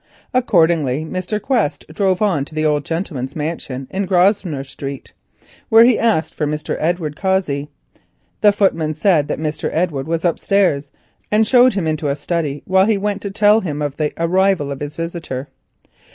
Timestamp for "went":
12.97-13.21